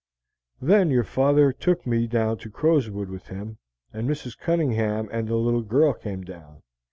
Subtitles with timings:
[0.59, 3.59] "Then your father took me down to Crowswood with him,
[3.93, 4.35] and Mrs.
[4.35, 6.63] Cunningham and the little girl came down.